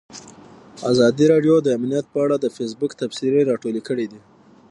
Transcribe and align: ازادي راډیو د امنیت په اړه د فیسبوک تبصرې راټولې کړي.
ازادي 0.91 1.25
راډیو 1.31 1.55
د 1.61 1.67
امنیت 1.77 2.05
په 2.13 2.17
اړه 2.25 2.35
د 2.39 2.45
فیسبوک 2.57 2.91
تبصرې 3.01 3.41
راټولې 3.49 3.81
کړي. 3.87 4.07